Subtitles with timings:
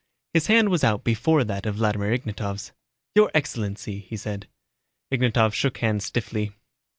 [0.33, 2.71] His hand was out before that of Vladimir Ignatov's.
[3.13, 4.47] "Your Excellency," he said.
[5.13, 6.53] Ignatov shook hands stiffly.